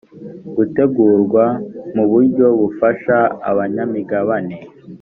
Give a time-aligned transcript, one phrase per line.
[0.55, 1.43] gutegurwa
[1.95, 3.17] mu buryo bufasha
[3.49, 4.57] abanyamigabane